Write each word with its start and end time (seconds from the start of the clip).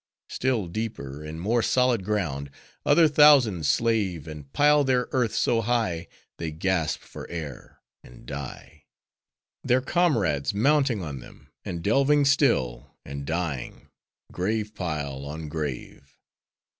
Still 0.29 0.65
deeper, 0.67 1.23
in 1.23 1.39
more 1.39 1.61
solid 1.61 2.03
ground, 2.03 2.49
other 2.83 3.07
thousands 3.07 3.67
slave; 3.67 4.27
and 4.27 4.51
pile 4.51 4.83
their 4.83 5.07
earth 5.11 5.35
so 5.35 5.61
high, 5.61 6.07
they 6.37 6.49
gasp 6.49 7.01
for 7.01 7.29
air, 7.29 7.83
and 8.03 8.25
die; 8.25 8.85
their 9.63 9.79
comrades 9.81 10.55
mounting 10.55 11.03
on 11.03 11.19
them, 11.19 11.51
and 11.63 11.83
delving 11.83 12.25
still, 12.25 12.95
and 13.05 13.25
dying—grave 13.27 14.73
pile 14.73 15.23
on 15.23 15.47
grave! 15.49 16.17